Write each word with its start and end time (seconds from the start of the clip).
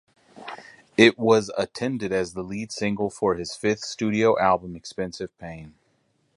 It 0.97 1.19
was 1.19 1.51
attended 1.55 2.11
as 2.11 2.33
the 2.33 2.41
lead 2.41 2.71
single 2.71 3.11
for 3.11 3.35
his 3.35 3.55
fifth 3.55 3.81
studio 3.85 4.35
album 4.39 4.75
Expensive 4.75 5.29
Pain. 5.37 5.75